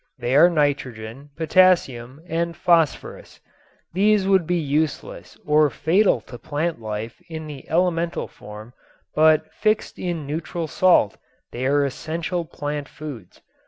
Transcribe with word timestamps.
They 0.17 0.35
are 0.35 0.49
nitrogen, 0.49 1.29
potassium 1.35 2.23
and 2.27 2.57
phosphorus. 2.57 3.39
These 3.93 4.27
would 4.27 4.47
be 4.47 4.55
useless 4.57 5.37
or 5.45 5.69
fatal 5.69 6.21
to 6.21 6.39
plant 6.39 6.81
life 6.81 7.21
in 7.29 7.45
the 7.45 7.69
elemental 7.69 8.27
form, 8.27 8.73
but 9.13 9.53
fixed 9.53 9.99
in 9.99 10.25
neutral 10.25 10.65
salt 10.67 11.17
they 11.51 11.67
are 11.67 11.85
essential 11.85 12.45
plant 12.45 12.89
foods. 12.89 13.41